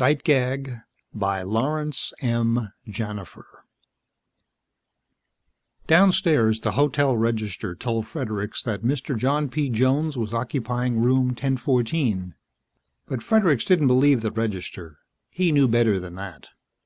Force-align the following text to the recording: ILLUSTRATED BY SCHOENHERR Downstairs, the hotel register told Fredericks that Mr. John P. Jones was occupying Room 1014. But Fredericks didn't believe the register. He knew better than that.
ILLUSTRATED 0.00 0.82
BY 1.14 1.44
SCHOENHERR 1.44 1.94
Downstairs, 5.86 6.60
the 6.60 6.72
hotel 6.72 7.16
register 7.16 7.74
told 7.74 8.04
Fredericks 8.06 8.62
that 8.64 8.82
Mr. 8.84 9.16
John 9.16 9.48
P. 9.48 9.70
Jones 9.70 10.18
was 10.18 10.34
occupying 10.34 11.00
Room 11.02 11.28
1014. 11.28 12.34
But 13.06 13.22
Fredericks 13.22 13.64
didn't 13.64 13.86
believe 13.86 14.20
the 14.20 14.30
register. 14.30 14.98
He 15.30 15.52
knew 15.52 15.66
better 15.68 15.98
than 15.98 16.16
that. 16.16 16.48